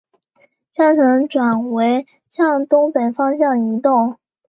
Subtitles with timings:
[0.71, 4.17] 象神转为向东北方向移动。